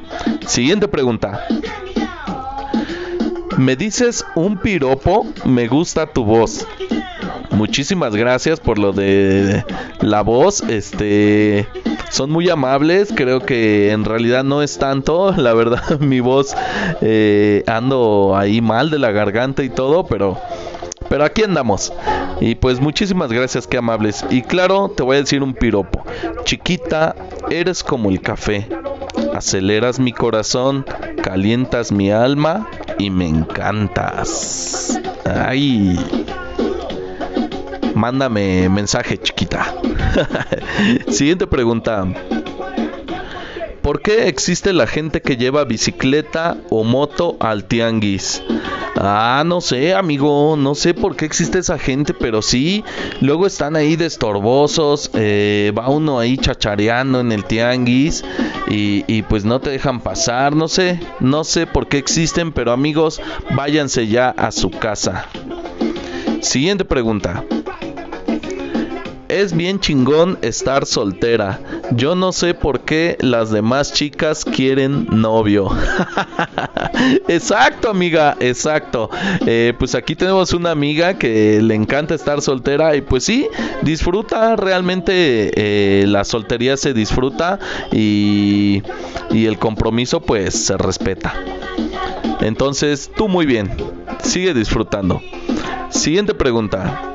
Siguiente 0.46 0.88
pregunta. 0.88 1.46
Me 3.58 3.76
dices 3.76 4.26
un 4.36 4.58
piropo, 4.58 5.26
me 5.46 5.68
gusta 5.68 6.08
tu 6.08 6.24
voz 6.24 6.66
muchísimas 7.62 8.16
gracias 8.16 8.60
por 8.60 8.80
lo 8.80 8.92
de 8.92 9.64
la 10.00 10.24
voz. 10.24 10.62
Este 10.62 11.68
son 12.10 12.32
muy 12.32 12.50
amables. 12.50 13.14
Creo 13.16 13.40
que 13.42 13.92
en 13.92 14.04
realidad 14.04 14.44
no 14.44 14.64
es 14.64 14.80
tanto. 14.80 15.32
La 15.38 15.54
verdad, 15.54 16.00
mi 16.00 16.22
voz 16.22 16.56
eh, 17.02 17.64
ando 17.68 18.36
ahí 18.36 18.62
mal 18.62 18.90
de 18.90 18.98
la 18.98 19.12
garganta 19.12 19.64
y 19.64 19.70
todo, 19.70 20.08
pero 20.08 20.40
pero 21.08 21.24
aquí 21.24 21.44
andamos. 21.44 21.94
Y 22.42 22.56
pues 22.56 22.82
muchísimas 22.82 23.32
gracias, 23.32 23.68
qué 23.68 23.78
amables. 23.78 24.26
Y 24.30 24.42
claro, 24.42 24.90
te 24.90 25.04
voy 25.04 25.16
a 25.16 25.20
decir 25.20 25.44
un 25.44 25.54
piropo. 25.54 26.04
Chiquita, 26.44 27.16
eres 27.50 27.84
como 27.84 28.10
el 28.10 28.20
café. 28.20 28.68
Aceleras 29.34 30.00
mi 30.00 30.12
corazón, 30.12 30.86
calientas 31.24 31.92
mi 31.92 32.12
alma 32.12 32.68
y 32.98 33.10
me 33.10 33.28
encantas. 33.28 35.00
Ay 35.24 35.98
mándame 38.02 38.68
mensaje, 38.68 39.18
chiquita. 39.20 39.76
Siguiente 41.08 41.46
pregunta. 41.46 42.08
¿Por 43.92 44.02
qué 44.02 44.30
existe 44.30 44.72
la 44.72 44.88
gente 44.88 45.22
que 45.22 45.36
lleva 45.36 45.66
bicicleta 45.66 46.56
o 46.70 46.86
moto 46.86 47.36
al 47.42 47.66
tianguis? 47.66 48.42
Ah, 48.96 49.44
no 49.46 49.60
sé, 49.60 49.94
amigo, 49.94 50.56
no 50.58 50.76
sé 50.76 50.94
por 50.94 51.18
qué 51.18 51.26
existe 51.26 51.60
esa 51.60 51.78
gente, 51.78 52.14
pero 52.14 52.42
sí, 52.42 52.86
luego 53.20 53.46
están 53.46 53.76
ahí 53.76 53.98
de 53.98 54.06
estorbosos, 54.06 55.12
eh, 55.14 55.74
va 55.78 55.90
uno 55.90 56.20
ahí 56.20 56.38
chachareando 56.38 57.20
en 57.20 57.34
el 57.34 57.44
tianguis 57.44 58.24
y, 58.70 59.04
y 59.08 59.24
pues 59.24 59.44
no 59.44 59.60
te 59.60 59.72
dejan 59.72 60.00
pasar, 60.00 60.56
no 60.56 60.70
sé, 60.70 61.02
no 61.20 61.44
sé 61.44 61.68
por 61.68 61.90
qué 61.90 61.98
existen, 61.98 62.54
pero 62.54 62.72
amigos, 62.72 63.20
váyanse 63.58 64.08
ya 64.08 64.30
a 64.30 64.54
su 64.54 64.70
casa. 64.70 65.28
Siguiente 66.40 66.86
pregunta. 66.86 67.44
Es 69.32 69.56
bien 69.56 69.80
chingón 69.80 70.38
estar 70.42 70.86
soltera. 70.86 71.62
Yo 71.92 72.16
no 72.16 72.34
sé 72.34 72.54
por 72.54 72.82
qué 72.82 73.16
las 73.22 73.50
demás 73.50 73.94
chicas 73.94 74.44
quieren 74.44 75.08
novio. 75.10 75.70
exacto, 77.30 77.90
amiga, 77.90 78.36
exacto. 78.42 79.10
Eh, 79.46 79.74
pues 79.80 79.96
aquí 79.96 80.18
tenemos 80.18 80.52
una 80.52 80.72
amiga 80.72 81.18
que 81.18 81.62
le 81.62 81.76
encanta 81.76 82.14
estar 82.14 82.42
soltera 82.42 82.94
y 82.98 83.02
pues 83.02 83.24
sí, 83.24 83.48
disfruta 83.84 84.58
realmente 84.58 85.14
eh, 85.56 86.06
la 86.08 86.26
soltería 86.26 86.76
se 86.76 86.94
disfruta 86.94 87.58
y, 87.90 88.84
y 89.32 89.46
el 89.46 89.58
compromiso 89.58 90.20
pues 90.20 90.56
se 90.56 90.76
respeta. 90.78 91.34
Entonces, 92.42 93.10
tú 93.16 93.30
muy 93.30 93.46
bien, 93.46 93.72
sigue 94.24 94.54
disfrutando. 94.54 95.22
Siguiente 95.90 96.34
pregunta. 96.34 97.11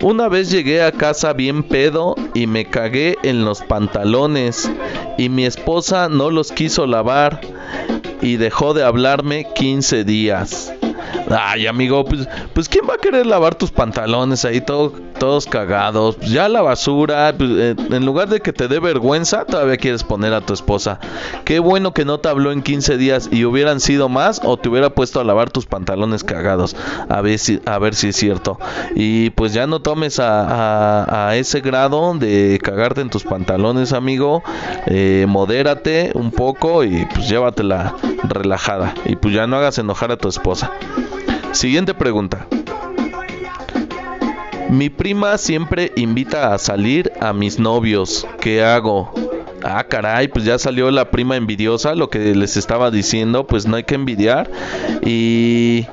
Una 0.00 0.28
vez 0.28 0.50
llegué 0.50 0.82
a 0.82 0.92
casa 0.92 1.32
bien 1.32 1.64
pedo 1.64 2.14
y 2.32 2.46
me 2.46 2.66
cagué 2.66 3.16
en 3.24 3.44
los 3.44 3.62
pantalones 3.62 4.70
y 5.16 5.28
mi 5.28 5.44
esposa 5.44 6.08
no 6.08 6.30
los 6.30 6.52
quiso 6.52 6.86
lavar 6.86 7.40
y 8.22 8.36
dejó 8.36 8.74
de 8.74 8.84
hablarme 8.84 9.48
15 9.54 10.04
días. 10.04 10.72
Ay, 11.30 11.66
amigo, 11.66 12.04
pues, 12.04 12.26
pues 12.54 12.68
¿quién 12.68 12.86
va 12.88 12.94
a 12.94 12.98
querer 12.98 13.26
lavar 13.26 13.54
tus 13.54 13.70
pantalones 13.70 14.44
ahí 14.44 14.60
todo, 14.60 14.92
todos 15.18 15.46
cagados? 15.46 16.16
Pues 16.16 16.30
ya 16.30 16.48
la 16.48 16.62
basura, 16.62 17.34
pues, 17.36 17.50
eh, 17.50 17.74
en 17.90 18.06
lugar 18.06 18.28
de 18.28 18.40
que 18.40 18.52
te 18.52 18.68
dé 18.68 18.80
vergüenza, 18.80 19.44
todavía 19.44 19.76
quieres 19.76 20.04
poner 20.04 20.32
a 20.32 20.40
tu 20.40 20.54
esposa. 20.54 21.00
Qué 21.44 21.58
bueno 21.58 21.92
que 21.92 22.04
no 22.04 22.18
te 22.18 22.28
habló 22.28 22.52
en 22.52 22.62
15 22.62 22.96
días 22.96 23.28
y 23.30 23.44
hubieran 23.44 23.80
sido 23.80 24.08
más 24.08 24.40
o 24.44 24.56
te 24.56 24.68
hubiera 24.68 24.90
puesto 24.90 25.20
a 25.20 25.24
lavar 25.24 25.50
tus 25.50 25.66
pantalones 25.66 26.24
cagados. 26.24 26.76
A 27.08 27.20
ver 27.20 27.38
si, 27.38 27.60
a 27.66 27.78
ver 27.78 27.94
si 27.94 28.08
es 28.08 28.16
cierto. 28.16 28.58
Y 28.94 29.30
pues 29.30 29.52
ya 29.52 29.66
no 29.66 29.80
tomes 29.80 30.20
a, 30.20 31.28
a, 31.28 31.36
ese 31.36 31.60
grado 31.60 32.14
de 32.14 32.58
cagarte 32.62 33.00
en 33.02 33.10
tus 33.10 33.24
pantalones, 33.24 33.92
amigo. 33.92 34.42
Eh, 34.86 35.26
modérate 35.28 36.12
un 36.14 36.30
poco 36.30 36.84
y 36.84 37.06
pues 37.14 37.28
llévatela 37.28 37.94
relajada. 38.24 38.94
Y 39.04 39.16
pues 39.16 39.34
ya 39.34 39.46
no 39.46 39.56
hagas 39.56 39.78
enojar 39.78 40.12
a 40.12 40.16
tu 40.16 40.28
esposa. 40.28 40.72
Siguiente 41.52 41.94
pregunta. 41.94 42.46
Mi 44.70 44.90
prima 44.90 45.38
siempre 45.38 45.92
invita 45.96 46.52
a 46.52 46.58
salir 46.58 47.10
a 47.20 47.32
mis 47.32 47.58
novios. 47.58 48.26
¿Qué 48.40 48.62
hago? 48.62 49.12
Ah, 49.62 49.84
caray, 49.84 50.28
pues 50.28 50.44
ya 50.44 50.58
salió 50.58 50.90
la 50.90 51.10
prima 51.10 51.36
envidiosa, 51.36 51.94
lo 51.94 52.10
que 52.10 52.34
les 52.34 52.56
estaba 52.56 52.90
diciendo, 52.90 53.46
pues 53.46 53.66
no 53.66 53.76
hay 53.76 53.84
que 53.84 53.94
envidiar. 53.94 54.50
Y 55.04 55.86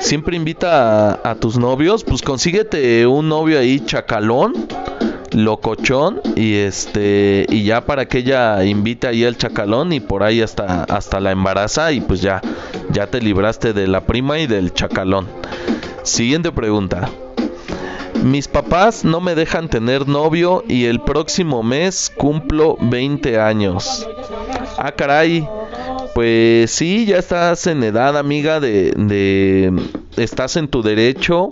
siempre 0.00 0.36
invita 0.36 1.12
a, 1.12 1.30
a 1.30 1.34
tus 1.34 1.58
novios, 1.58 2.02
pues 2.02 2.22
consíguete 2.22 3.06
un 3.06 3.28
novio 3.28 3.58
ahí 3.58 3.80
chacalón 3.80 4.54
locochón 5.36 6.22
y 6.34 6.54
este 6.54 7.44
y 7.50 7.64
ya 7.64 7.84
para 7.84 8.06
que 8.06 8.18
ella 8.18 8.64
invite 8.64 9.06
ahí 9.06 9.22
al 9.22 9.36
chacalón 9.36 9.92
y 9.92 10.00
por 10.00 10.22
ahí 10.22 10.40
hasta 10.40 10.84
hasta 10.84 11.20
la 11.20 11.30
embaraza 11.30 11.92
y 11.92 12.00
pues 12.00 12.22
ya 12.22 12.40
ya 12.90 13.06
te 13.08 13.20
libraste 13.20 13.74
de 13.74 13.86
la 13.86 14.00
prima 14.00 14.38
y 14.38 14.46
del 14.46 14.72
chacalón. 14.72 15.26
Siguiente 16.02 16.52
pregunta. 16.52 17.10
Mis 18.22 18.48
papás 18.48 19.04
no 19.04 19.20
me 19.20 19.34
dejan 19.34 19.68
tener 19.68 20.08
novio 20.08 20.64
y 20.66 20.86
el 20.86 21.00
próximo 21.00 21.62
mes 21.62 22.10
cumplo 22.16 22.78
20 22.80 23.38
años. 23.38 24.08
Ah, 24.78 24.92
caray. 24.92 25.46
Pues 26.14 26.70
sí, 26.70 27.04
ya 27.04 27.18
estás 27.18 27.66
en 27.66 27.84
edad, 27.84 28.16
amiga, 28.16 28.58
de, 28.58 28.92
de 28.96 29.70
estás 30.16 30.56
en 30.56 30.68
tu 30.68 30.82
derecho 30.82 31.50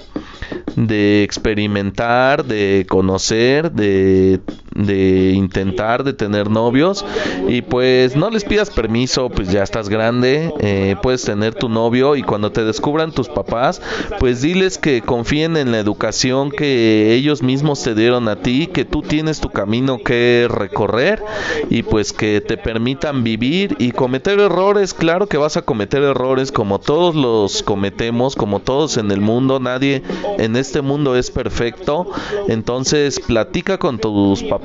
de 0.76 1.22
experimentar, 1.22 2.44
de 2.44 2.86
conocer, 2.88 3.70
de, 3.70 4.40
de, 4.74 5.32
intentar, 5.32 6.04
de 6.04 6.12
tener 6.12 6.50
novios. 6.50 7.04
Y 7.48 7.62
pues 7.62 8.16
no 8.16 8.30
les 8.30 8.44
pidas 8.44 8.70
permiso, 8.70 9.30
pues 9.30 9.50
ya 9.50 9.62
estás 9.62 9.88
grande, 9.88 10.52
eh, 10.60 10.96
puedes 11.02 11.22
tener 11.22 11.54
tu 11.54 11.68
novio 11.68 12.16
y 12.16 12.22
cuando 12.22 12.52
te 12.52 12.64
descubran 12.64 13.12
tus 13.12 13.28
papás, 13.28 13.80
pues 14.18 14.42
diles 14.42 14.78
que 14.78 15.02
confíen 15.02 15.56
en 15.56 15.72
la 15.72 15.78
educación 15.78 16.50
que 16.50 17.14
ellos 17.14 17.42
mismos 17.42 17.82
te 17.82 17.94
dieron 17.94 18.28
a 18.28 18.36
ti, 18.36 18.66
que 18.66 18.84
tú 18.84 19.02
tienes 19.02 19.40
tu 19.40 19.50
camino 19.50 19.98
que 19.98 20.46
recorrer 20.50 21.22
y 21.70 21.82
pues 21.82 22.12
que 22.12 22.40
te 22.40 22.56
permitan 22.56 23.24
vivir 23.24 23.76
y 23.78 23.92
cometer 23.92 24.38
errores. 24.40 24.94
Claro 24.94 25.26
que 25.26 25.36
vas 25.36 25.56
a 25.56 25.62
cometer 25.62 26.02
errores 26.02 26.52
como 26.52 26.78
todos 26.78 27.14
los 27.14 27.62
cometemos, 27.62 28.36
como 28.36 28.60
todos 28.60 28.96
en 28.96 29.10
el 29.10 29.20
mundo, 29.20 29.60
nadie 29.60 30.02
en 30.38 30.56
este 30.56 30.80
mundo 30.80 31.16
es 31.16 31.30
perfecto. 31.30 32.06
Entonces 32.48 33.20
platica 33.20 33.78
con 33.78 33.98
tus 33.98 34.42
papás, 34.42 34.63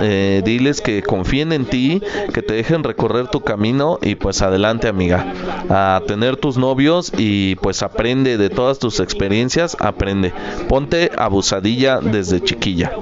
eh, 0.00 0.42
diles 0.44 0.80
que 0.80 1.02
confíen 1.02 1.52
en 1.52 1.64
ti, 1.64 2.02
que 2.32 2.42
te 2.42 2.54
dejen 2.54 2.84
recorrer 2.84 3.28
tu 3.28 3.40
camino 3.40 3.98
y 4.02 4.14
pues 4.14 4.42
adelante 4.42 4.88
amiga, 4.88 5.32
a 5.68 6.02
tener 6.06 6.36
tus 6.36 6.56
novios 6.56 7.12
y 7.16 7.56
pues 7.56 7.82
aprende 7.82 8.36
de 8.38 8.50
todas 8.50 8.78
tus 8.78 9.00
experiencias, 9.00 9.76
aprende. 9.80 10.32
Ponte 10.68 11.10
abusadilla 11.16 12.00
desde 12.00 12.42
chiquilla. 12.42 12.92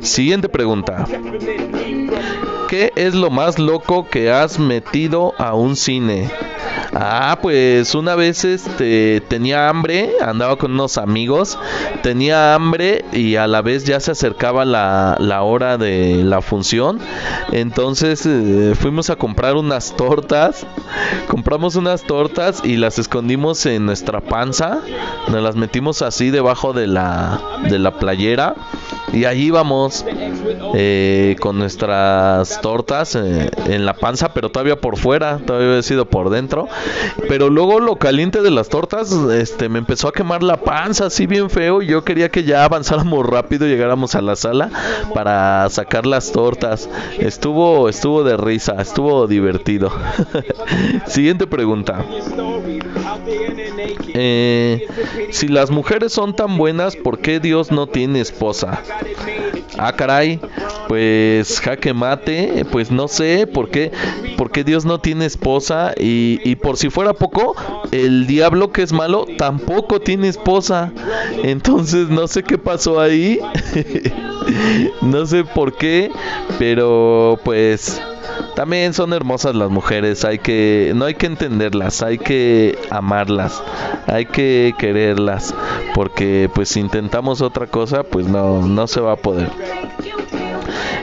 Siguiente 0.00 0.48
pregunta. 0.48 1.06
¿Qué 2.68 2.92
es 2.96 3.14
lo 3.14 3.30
más 3.30 3.58
loco 3.58 4.08
que 4.08 4.30
has 4.30 4.58
metido 4.58 5.34
a 5.38 5.54
un 5.54 5.76
cine? 5.76 6.30
Ah, 6.94 7.38
pues 7.40 7.94
una 7.94 8.14
vez 8.16 8.44
este 8.44 9.22
tenía 9.28 9.70
hambre, 9.70 10.12
andaba 10.20 10.56
con 10.56 10.72
unos 10.72 10.98
amigos, 10.98 11.58
tenía 12.02 12.54
hambre 12.54 13.04
y 13.12 13.36
a 13.36 13.46
la 13.46 13.62
vez 13.62 13.84
ya 13.84 13.98
se 13.98 14.10
acercaba 14.10 14.66
la, 14.66 15.42
hora 15.42 15.78
de 15.78 16.22
la 16.22 16.42
función. 16.42 16.98
Entonces 17.50 18.26
eh, 18.26 18.74
fuimos 18.78 19.08
a 19.08 19.16
comprar 19.16 19.56
unas 19.56 19.96
tortas, 19.96 20.66
compramos 21.28 21.76
unas 21.76 22.02
tortas 22.02 22.62
y 22.62 22.76
las 22.76 22.98
escondimos 22.98 23.64
en 23.64 23.86
nuestra 23.86 24.20
panza, 24.20 24.80
nos 25.28 25.42
las 25.42 25.56
metimos 25.56 26.02
así 26.02 26.30
debajo 26.30 26.74
de 26.74 26.88
la, 26.88 27.40
de 27.70 27.78
la 27.78 27.98
playera 27.98 28.54
y 29.12 29.24
ahí 29.26 29.42
íbamos 29.42 30.04
eh, 30.74 31.36
con 31.40 31.58
nuestras 31.58 32.60
tortas 32.62 33.14
eh, 33.14 33.50
en 33.66 33.84
la 33.84 33.94
panza, 33.94 34.32
pero 34.32 34.50
todavía 34.50 34.80
por 34.80 34.96
fuera, 34.96 35.38
todavía 35.38 35.68
había 35.68 35.82
sido 35.82 36.06
por 36.06 36.30
dentro. 36.30 36.68
Pero 37.28 37.50
luego 37.50 37.80
lo 37.80 37.96
caliente 37.96 38.42
de 38.42 38.50
las 38.50 38.68
tortas, 38.68 39.12
este, 39.12 39.68
me 39.68 39.78
empezó 39.78 40.08
a 40.08 40.12
quemar 40.12 40.42
la 40.42 40.56
panza 40.58 41.06
así 41.06 41.26
bien 41.26 41.50
feo. 41.50 41.82
Y 41.82 41.86
yo 41.86 42.04
quería 42.04 42.30
que 42.30 42.44
ya 42.44 42.64
avanzáramos 42.64 43.26
rápido, 43.26 43.66
llegáramos 43.66 44.14
a 44.14 44.22
la 44.22 44.36
sala 44.36 44.70
para 45.14 45.68
sacar 45.70 46.06
las 46.06 46.32
tortas. 46.32 46.88
Estuvo, 47.18 47.88
estuvo 47.88 48.24
de 48.24 48.36
risa, 48.36 48.76
estuvo 48.80 49.26
divertido. 49.26 49.92
Siguiente 51.06 51.46
pregunta. 51.46 52.04
Eh, 54.14 54.86
si 55.30 55.48
las 55.48 55.70
mujeres 55.70 56.12
son 56.12 56.34
tan 56.34 56.56
buenas, 56.56 56.96
¿por 56.96 57.18
qué 57.18 57.40
Dios 57.40 57.70
no 57.70 57.86
tiene 57.86 58.20
esposa? 58.20 58.82
Ah, 59.78 59.92
caray, 59.92 60.38
pues 60.86 61.60
jaque 61.60 61.94
mate, 61.94 62.66
pues 62.70 62.90
no 62.90 63.08
sé 63.08 63.46
por 63.46 63.70
qué, 63.70 63.90
por 64.36 64.50
qué 64.50 64.64
Dios 64.64 64.84
no 64.84 64.98
tiene 64.98 65.26
esposa 65.26 65.92
y, 65.98 66.40
y 66.44 66.56
por 66.56 66.76
si 66.76 66.90
fuera 66.90 67.12
poco, 67.12 67.54
el 67.90 68.26
diablo 68.26 68.72
que 68.72 68.82
es 68.82 68.92
malo 68.92 69.26
tampoco 69.38 70.00
tiene 70.00 70.28
esposa. 70.28 70.92
Entonces 71.42 72.08
no 72.08 72.26
sé 72.28 72.42
qué 72.42 72.58
pasó 72.58 73.00
ahí, 73.00 73.40
no 75.02 75.26
sé 75.26 75.44
por 75.44 75.74
qué, 75.74 76.10
pero 76.58 77.38
pues 77.44 78.00
también 78.54 78.92
son 78.92 79.12
hermosas 79.12 79.54
las 79.54 79.70
mujeres, 79.70 80.24
hay 80.24 80.38
que 80.38 80.92
no 80.94 81.04
hay 81.04 81.14
que 81.14 81.26
entenderlas, 81.26 82.02
hay 82.02 82.18
que 82.18 82.78
amarlas, 82.90 83.62
hay 84.06 84.26
que 84.26 84.74
quererlas, 84.78 85.54
porque 85.94 86.50
pues 86.54 86.68
si 86.70 86.80
intentamos 86.80 87.40
otra 87.40 87.66
cosa, 87.66 88.02
pues 88.02 88.26
no 88.26 88.66
no 88.66 88.86
se 88.86 89.00
va 89.00 89.12
a 89.12 89.16
poder. 89.16 89.50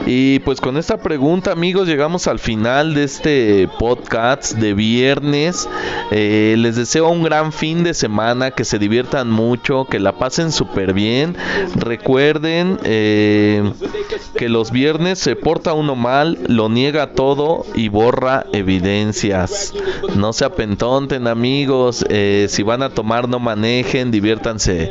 Y 0.06 0.38
pues 0.40 0.60
con 0.60 0.76
esta 0.76 0.96
pregunta, 0.96 1.52
amigos, 1.52 1.86
llegamos 1.86 2.26
al 2.26 2.38
final 2.38 2.94
de 2.94 3.04
este 3.04 3.68
podcast 3.78 4.54
de 4.54 4.74
viernes. 4.74 5.68
Eh, 6.10 6.54
les 6.58 6.76
deseo 6.76 7.08
un 7.10 7.22
gran 7.22 7.52
fin 7.52 7.84
de 7.84 7.94
semana, 7.94 8.50
que 8.50 8.64
se 8.64 8.78
diviertan 8.78 9.30
mucho, 9.30 9.84
que 9.84 10.00
la 10.00 10.12
pasen 10.12 10.52
súper 10.52 10.94
bien. 10.94 11.36
Recuerden 11.76 12.78
eh, 12.84 13.72
que 14.36 14.48
los 14.48 14.70
viernes 14.70 15.18
se 15.18 15.36
porta 15.36 15.74
uno 15.74 15.96
mal, 15.96 16.38
lo 16.46 16.68
niega 16.68 17.12
todo 17.12 17.66
y 17.74 17.88
borra 17.88 18.46
evidencias. 18.52 19.74
No 20.16 20.32
se 20.32 20.44
apentonten, 20.44 21.26
amigos. 21.26 22.04
Eh, 22.08 22.46
si 22.48 22.62
van 22.62 22.82
a 22.82 22.90
tomar, 22.90 23.28
no 23.28 23.38
manejen, 23.38 24.10
diviértanse 24.10 24.90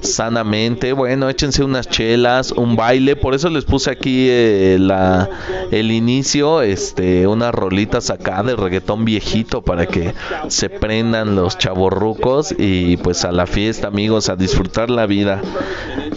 sanamente. 0.00 0.92
Bueno, 0.92 1.28
échense 1.28 1.62
unas 1.62 1.88
chelas, 1.88 2.52
un 2.52 2.76
baile. 2.76 3.16
Por 3.16 3.34
eso 3.34 3.48
les 3.50 3.64
puse 3.64 3.90
aquí 3.90 4.28
eh, 4.48 5.28
el 5.70 5.90
inicio, 5.90 6.62
este, 6.62 7.26
unas 7.26 7.54
rolitas 7.54 8.10
acá 8.10 8.42
de 8.42 8.56
reggaetón 8.56 9.04
viejito 9.04 9.62
para 9.62 9.86
que 9.86 10.14
se 10.48 10.70
prendan 10.70 11.36
los 11.36 11.58
chavorrucos 11.58 12.54
y 12.56 12.96
pues 12.98 13.24
a 13.24 13.32
la 13.32 13.46
fiesta, 13.46 13.88
amigos, 13.88 14.28
a 14.28 14.36
disfrutar 14.36 14.90
la 14.90 15.06
vida. 15.06 15.40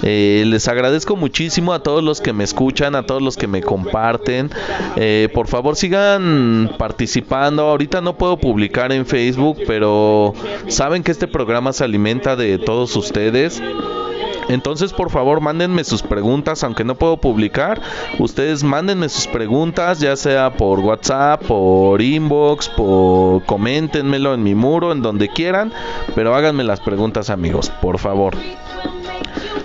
Eh, 0.04 0.44
les 0.48 0.68
agradezco 0.68 1.16
muchísimo 1.16 1.74
a 1.74 1.84
todos 1.84 2.04
los 2.04 2.22
que 2.22 2.34
me 2.34 2.44
escuchan, 2.44 2.96
a 2.96 3.06
todos 3.06 3.22
los 3.22 3.38
que 3.38 3.48
me 3.48 3.62
comparten. 3.62 4.50
Eh, 4.96 5.30
por 5.34 5.48
favor, 5.48 5.76
sigan 5.76 6.72
participando. 6.78 7.64
Ahorita 7.64 8.02
no 8.02 8.18
puedo 8.18 8.38
publicar 8.38 8.92
en 8.92 9.06
Facebook, 9.06 9.60
pero 9.68 10.34
saben 10.68 11.04
que 11.04 11.12
este 11.12 11.28
programa 11.28 11.74
se 11.74 11.84
alimenta 11.84 12.36
de 12.36 12.58
todos 12.58 12.96
ustedes. 12.96 13.62
Entonces, 14.52 14.92
por 14.92 15.10
favor, 15.10 15.40
mándenme 15.40 15.86
sus 15.86 16.02
preguntas, 16.02 16.64
aunque 16.64 16.84
no 16.84 16.96
puedo 16.96 17.18
publicar. 17.18 17.82
Ustedes 18.20 18.64
mándenme 18.64 19.08
sus 19.08 19.28
preguntas, 19.28 20.00
ya 20.00 20.16
sea 20.18 20.52
por 20.52 20.80
WhatsApp, 20.80 21.42
por 21.44 22.02
inbox, 22.02 22.68
por 22.68 23.46
coméntenmelo 23.46 24.34
en 24.34 24.44
mi 24.44 24.54
muro, 24.54 24.92
en 24.92 25.02
donde 25.02 25.30
quieran, 25.30 25.72
pero 26.16 26.36
háganme 26.36 26.66
las 26.66 26.82
preguntas, 26.82 27.30
amigos, 27.30 27.72
por 27.82 27.98
favor. 27.98 28.36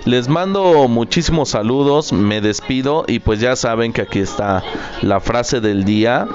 Les 0.05 0.29
mando 0.29 0.87
muchísimos 0.87 1.49
saludos, 1.49 2.13
me 2.13 2.39
despido 2.39 3.03
y 3.07 3.19
pues 3.19 3.41
ya 3.41 3.57
saben 3.57 3.91
que 3.91 4.03
aquí 4.03 4.19
está 4.19 4.63
la 5.01 5.19
frase 5.19 5.59
del 5.59 5.83
día 5.83 6.27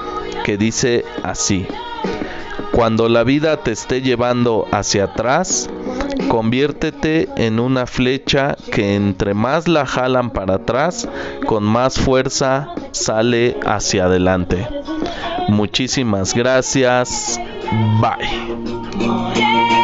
que 0.43 0.57
dice 0.57 1.05
así. 1.23 1.65
Cuando 2.73 3.07
la 3.07 3.23
vida 3.23 3.57
te 3.57 3.71
esté 3.71 4.01
llevando 4.01 4.67
hacia 4.71 5.03
atrás, 5.05 5.69
conviértete 6.27 7.29
en 7.37 7.59
una 7.59 7.85
flecha 7.85 8.57
que 8.71 8.95
entre 8.95 9.35
más 9.35 9.67
la 9.67 9.85
jalan 9.85 10.31
para 10.31 10.55
atrás, 10.55 11.07
con 11.45 11.63
más 11.63 11.99
fuerza 11.99 12.73
sale 12.91 13.57
hacia 13.63 14.05
adelante. 14.05 14.67
Muchísimas 15.49 16.33
gracias. 16.33 17.39
Bye. 18.01 19.82